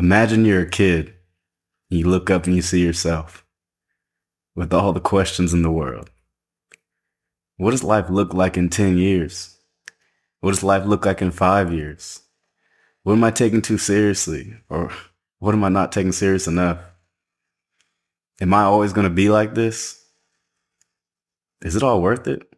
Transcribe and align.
Imagine 0.00 0.46
you're 0.46 0.62
a 0.62 0.66
kid. 0.66 1.12
You 1.90 2.08
look 2.08 2.30
up 2.30 2.46
and 2.46 2.56
you 2.56 2.62
see 2.62 2.82
yourself 2.82 3.44
with 4.56 4.72
all 4.72 4.94
the 4.94 5.00
questions 5.00 5.52
in 5.52 5.60
the 5.60 5.70
world. 5.70 6.10
What 7.58 7.72
does 7.72 7.84
life 7.84 8.08
look 8.08 8.32
like 8.32 8.56
in 8.56 8.70
10 8.70 8.96
years? 8.96 9.58
What 10.40 10.52
does 10.52 10.64
life 10.64 10.86
look 10.86 11.04
like 11.04 11.20
in 11.20 11.30
five 11.30 11.70
years? 11.70 12.22
What 13.02 13.12
am 13.12 13.24
I 13.24 13.30
taking 13.30 13.60
too 13.60 13.76
seriously? 13.76 14.54
Or 14.70 14.90
what 15.38 15.54
am 15.54 15.64
I 15.64 15.68
not 15.68 15.92
taking 15.92 16.12
serious 16.12 16.46
enough? 16.46 16.78
Am 18.40 18.54
I 18.54 18.62
always 18.62 18.94
going 18.94 19.06
to 19.06 19.14
be 19.14 19.28
like 19.28 19.54
this? 19.54 20.02
Is 21.60 21.76
it 21.76 21.82
all 21.82 22.00
worth 22.00 22.26
it? 22.26 22.50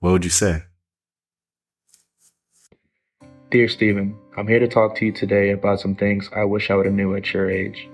What 0.00 0.10
would 0.10 0.24
you 0.24 0.30
say? 0.30 0.64
Dear 3.52 3.68
Stephen, 3.68 4.16
I'm 4.34 4.48
here 4.48 4.60
to 4.60 4.66
talk 4.66 4.96
to 4.96 5.04
you 5.04 5.12
today 5.12 5.50
about 5.50 5.78
some 5.78 5.94
things 5.94 6.30
I 6.34 6.42
wish 6.42 6.70
I 6.70 6.74
would 6.74 6.86
have 6.86 6.94
knew 6.94 7.14
at 7.14 7.34
your 7.34 7.50
age. 7.50 7.86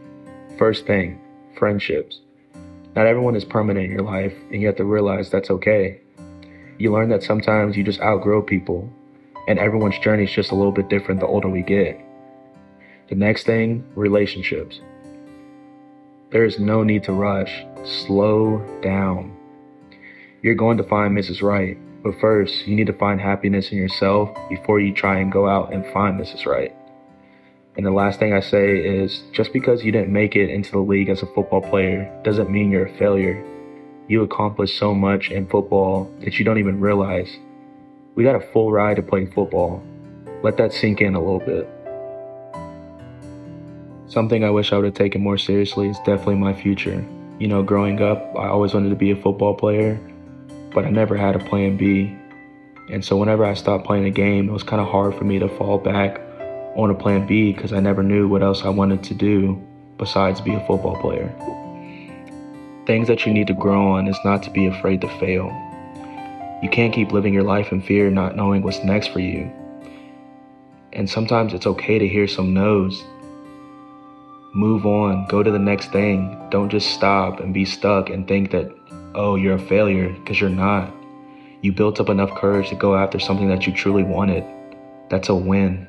First 0.57 0.87
thing, 0.87 1.21
friendships. 1.59 2.21
Not 2.95 3.09
everyone 3.09 3.35
is 3.35 3.45
permanent 3.45 3.87
in 3.87 3.91
your 3.91 4.05
life, 4.05 4.33
and 4.53 4.61
you 4.61 4.69
have 4.69 4.77
to 4.77 4.85
realize 4.85 5.31
that's 5.31 5.51
okay. 5.51 6.01
You 6.79 6.93
learn 6.93 7.09
that 7.09 7.25
sometimes 7.25 7.77
you 7.77 7.83
just 7.83 8.01
outgrow 8.01 8.41
people, 8.41 8.89
and 9.49 9.59
everyone's 9.59 9.99
journey 9.99 10.23
is 10.23 10.31
just 10.31 10.53
a 10.53 10.55
little 10.55 10.71
bit 10.71 10.89
different 10.89 11.19
the 11.19 11.27
older 11.27 11.49
we 11.49 11.63
get. 11.63 12.01
The 13.09 13.17
next 13.17 13.43
thing, 13.43 13.85
relationships. 13.97 14.81
There 16.31 16.45
is 16.45 16.61
no 16.61 16.85
need 16.85 17.03
to 17.03 17.13
rush. 17.13 17.65
Slow 17.83 18.65
down. 18.81 19.37
You're 20.41 20.55
going 20.55 20.77
to 20.77 20.85
find 20.85 21.19
Mrs. 21.19 21.43
Right, 21.43 21.77
but 22.03 22.19
first, 22.21 22.67
you 22.67 22.77
need 22.77 22.87
to 22.87 22.93
find 22.93 23.21
happiness 23.21 23.73
in 23.73 23.79
yourself 23.79 24.37
before 24.49 24.81
you 24.81 24.95
try 24.95 25.19
and 25.19 25.33
go 25.33 25.49
out 25.49 25.73
and 25.73 25.85
find 25.93 26.21
Mrs. 26.21 26.47
Right. 26.47 26.75
And 27.77 27.87
the 27.87 27.91
last 27.91 28.19
thing 28.19 28.33
I 28.33 28.41
say 28.41 28.77
is 28.77 29.23
just 29.33 29.53
because 29.53 29.85
you 29.85 29.93
didn't 29.93 30.13
make 30.13 30.35
it 30.35 30.51
into 30.51 30.73
the 30.73 30.79
league 30.79 31.09
as 31.09 31.23
a 31.23 31.27
football 31.27 31.61
player 31.61 32.11
doesn't 32.25 32.51
mean 32.51 32.71
you're 32.71 32.87
a 32.87 32.99
failure. 32.99 33.45
You 34.09 34.23
accomplished 34.23 34.79
so 34.79 34.95
much 34.95 35.31
in 35.31 35.47
football 35.47 36.13
that 36.21 36.39
you 36.39 36.45
don't 36.45 36.59
even 36.59 36.81
realize. 36.81 37.31
We 38.15 38.25
got 38.25 38.35
a 38.35 38.41
full 38.41 38.73
ride 38.73 38.97
to 38.97 39.03
play 39.03 39.27
football. 39.27 39.83
Let 40.43 40.57
that 40.57 40.73
sink 40.73 41.01
in 41.01 41.15
a 41.15 41.21
little 41.21 41.39
bit. 41.39 41.69
Something 44.09 44.43
I 44.43 44.51
wish 44.51 44.73
I 44.73 44.77
would 44.77 44.87
have 44.87 44.95
taken 44.95 45.21
more 45.21 45.37
seriously 45.37 45.89
is 45.89 45.99
definitely 45.99 46.37
my 46.37 46.55
future. 46.55 47.05
You 47.39 47.47
know, 47.47 47.63
growing 47.63 48.01
up, 48.01 48.35
I 48.37 48.49
always 48.49 48.75
wanted 48.75 48.89
to 48.89 48.97
be 48.97 49.11
a 49.11 49.17
football 49.17 49.55
player, 49.55 50.01
but 50.79 50.87
I 50.87 50.91
never 50.91 51.17
had 51.17 51.35
a 51.35 51.41
plan 51.41 51.77
B. 51.77 52.17
And 52.89 53.05
so 53.05 53.17
whenever 53.17 53.45
I 53.45 53.55
stopped 53.55 53.85
playing 53.85 54.05
a 54.05 54.11
game, 54.11 54.49
it 54.49 54.53
was 54.53 54.63
kind 54.63 54.81
of 54.81 54.87
hard 54.87 55.13
for 55.17 55.25
me 55.25 55.41
to 55.41 55.49
fall 55.49 55.77
back 55.77 56.21
on 56.77 56.89
a 56.89 56.95
plan 56.95 57.27
B 57.27 57.53
because 57.53 57.73
I 57.73 57.81
never 57.81 58.05
knew 58.05 58.29
what 58.29 58.45
else 58.45 58.63
I 58.63 58.69
wanted 58.69 59.03
to 59.03 59.15
do 59.15 59.61
besides 59.97 60.41
be 60.41 60.55
a 60.55 60.65
football 60.69 60.95
player. 61.01 61.35
Things 62.87 63.09
that 63.09 63.27
you 63.27 63.33
need 63.35 63.49
to 63.49 63.55
grow 63.55 63.89
on 63.89 64.07
is 64.07 64.17
not 64.25 64.45
to 64.45 64.51
be 64.51 64.67
afraid 64.67 65.01
to 65.01 65.09
fail. 65.19 65.47
You 66.63 66.69
can't 66.71 66.95
keep 66.95 67.11
living 67.11 67.35
your 67.35 67.43
life 67.43 67.73
in 67.73 67.83
fear, 67.83 68.09
not 68.09 68.37
knowing 68.37 68.63
what's 68.63 68.85
next 68.85 69.09
for 69.09 69.19
you. 69.19 69.51
And 70.93 71.11
sometimes 71.11 71.55
it's 71.55 71.67
okay 71.67 71.99
to 71.99 72.07
hear 72.07 72.29
some 72.29 72.55
no's. 72.55 73.03
Move 74.55 74.87
on, 74.87 75.27
go 75.27 75.43
to 75.43 75.51
the 75.51 75.59
next 75.59 75.91
thing. 75.91 76.41
Don't 76.51 76.69
just 76.69 76.93
stop 76.93 77.41
and 77.41 77.53
be 77.53 77.65
stuck 77.65 78.11
and 78.11 78.29
think 78.29 78.53
that, 78.53 78.71
oh, 79.19 79.35
you're 79.35 79.57
a 79.57 79.59
failure, 79.59 80.11
because 80.11 80.41
you're 80.41 80.49
not. 80.49 80.95
You 81.61 81.73
built 81.73 81.99
up 81.99 82.09
enough 82.09 82.35
courage 82.37 82.69
to 82.69 82.77
go 82.77 82.97
after 82.97 83.19
something 83.19 83.49
that 83.49 83.67
you 83.67 83.73
truly 83.73 84.05
wanted. 84.05 84.45
That's 85.11 85.29
a 85.29 85.35
win. 85.35 85.89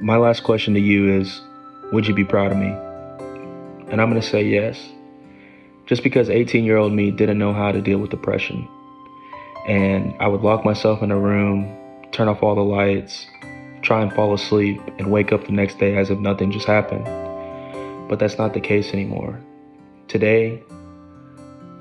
My 0.00 0.18
last 0.18 0.44
question 0.44 0.74
to 0.74 0.80
you 0.80 1.18
is 1.18 1.40
Would 1.92 2.06
you 2.06 2.14
be 2.14 2.24
proud 2.24 2.52
of 2.52 2.58
me? 2.58 2.68
And 3.90 4.02
I'm 4.02 4.10
going 4.10 4.20
to 4.20 4.26
say 4.26 4.44
yes. 4.44 4.78
Just 5.86 6.02
because 6.02 6.28
18 6.28 6.64
year 6.64 6.76
old 6.76 6.92
me 6.92 7.10
didn't 7.10 7.38
know 7.38 7.54
how 7.54 7.72
to 7.72 7.80
deal 7.80 7.98
with 7.98 8.10
depression. 8.10 8.68
And 9.66 10.14
I 10.20 10.28
would 10.28 10.42
lock 10.42 10.66
myself 10.66 11.02
in 11.02 11.10
a 11.10 11.18
room, 11.18 11.74
turn 12.12 12.28
off 12.28 12.42
all 12.42 12.54
the 12.54 12.60
lights, 12.60 13.26
try 13.80 14.02
and 14.02 14.12
fall 14.12 14.34
asleep, 14.34 14.80
and 14.98 15.10
wake 15.10 15.32
up 15.32 15.46
the 15.46 15.52
next 15.52 15.78
day 15.78 15.96
as 15.96 16.10
if 16.10 16.18
nothing 16.18 16.52
just 16.52 16.66
happened. 16.66 17.04
But 18.10 18.18
that's 18.18 18.36
not 18.36 18.52
the 18.52 18.60
case 18.60 18.92
anymore. 18.92 19.40
Today, 20.06 20.62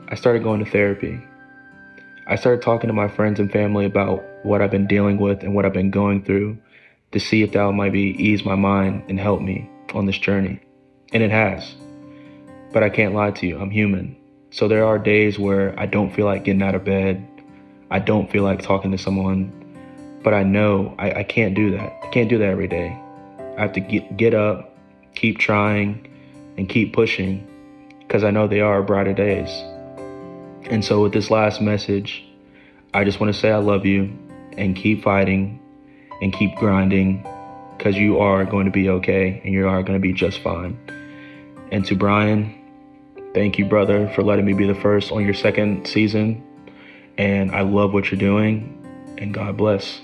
I 0.09 0.15
started 0.15 0.43
going 0.43 0.63
to 0.63 0.71
therapy. 0.71 1.21
I 2.27 2.37
started 2.37 2.61
talking 2.61 2.87
to 2.87 2.93
my 2.93 3.09
friends 3.09 3.41
and 3.41 3.51
family 3.51 3.85
about 3.85 4.23
what 4.43 4.61
I've 4.61 4.71
been 4.71 4.87
dealing 4.87 5.17
with 5.17 5.43
and 5.43 5.53
what 5.53 5.65
I've 5.65 5.73
been 5.73 5.91
going 5.91 6.23
through 6.23 6.57
to 7.11 7.19
see 7.19 7.43
if 7.43 7.51
that 7.51 7.71
might 7.73 7.91
be 7.91 8.15
ease 8.17 8.45
my 8.45 8.55
mind 8.55 9.03
and 9.09 9.19
help 9.19 9.41
me 9.41 9.69
on 9.93 10.05
this 10.05 10.17
journey. 10.17 10.61
And 11.11 11.23
it 11.23 11.31
has. 11.31 11.75
But 12.71 12.83
I 12.83 12.89
can't 12.89 13.15
lie 13.15 13.31
to 13.31 13.47
you, 13.47 13.59
I'm 13.59 13.69
human. 13.69 14.15
So 14.49 14.69
there 14.69 14.85
are 14.85 14.97
days 14.97 15.37
where 15.37 15.77
I 15.77 15.85
don't 15.85 16.13
feel 16.13 16.25
like 16.25 16.45
getting 16.45 16.63
out 16.63 16.75
of 16.75 16.85
bed. 16.85 17.27
I 17.91 17.99
don't 17.99 18.31
feel 18.31 18.43
like 18.43 18.61
talking 18.61 18.91
to 18.91 18.97
someone. 18.97 19.51
But 20.23 20.33
I 20.33 20.43
know 20.43 20.95
I, 20.97 21.11
I 21.11 21.23
can't 21.23 21.53
do 21.53 21.71
that. 21.71 21.93
I 22.03 22.07
can't 22.11 22.29
do 22.29 22.37
that 22.37 22.47
every 22.47 22.69
day. 22.69 22.97
I 23.57 23.61
have 23.61 23.73
to 23.73 23.81
get, 23.81 24.15
get 24.15 24.33
up, 24.33 24.73
keep 25.15 25.37
trying, 25.37 26.07
and 26.57 26.69
keep 26.69 26.93
pushing 26.93 27.45
because 27.99 28.23
I 28.23 28.31
know 28.31 28.47
they 28.47 28.61
are 28.61 28.81
brighter 28.81 29.13
days. 29.13 29.49
And 30.69 30.83
so, 30.83 31.01
with 31.03 31.13
this 31.13 31.31
last 31.31 31.61
message, 31.61 32.25
I 32.93 33.03
just 33.03 33.19
want 33.19 33.33
to 33.33 33.39
say 33.39 33.51
I 33.51 33.57
love 33.57 33.85
you 33.85 34.17
and 34.57 34.75
keep 34.75 35.03
fighting 35.03 35.59
and 36.21 36.33
keep 36.33 36.55
grinding 36.55 37.25
because 37.77 37.95
you 37.95 38.19
are 38.19 38.43
going 38.43 38.65
to 38.65 38.71
be 38.71 38.89
okay 38.89 39.41
and 39.43 39.53
you 39.53 39.67
are 39.67 39.83
going 39.83 39.97
to 39.97 40.01
be 40.01 40.13
just 40.13 40.39
fine. 40.39 40.77
And 41.71 41.85
to 41.85 41.95
Brian, 41.95 42.55
thank 43.33 43.57
you, 43.57 43.65
brother, 43.65 44.09
for 44.13 44.23
letting 44.23 44.45
me 44.45 44.53
be 44.53 44.65
the 44.65 44.75
first 44.75 45.11
on 45.11 45.23
your 45.23 45.33
second 45.33 45.87
season. 45.87 46.43
And 47.17 47.51
I 47.51 47.61
love 47.61 47.93
what 47.93 48.11
you're 48.11 48.19
doing, 48.19 49.15
and 49.17 49.33
God 49.33 49.57
bless. 49.57 50.01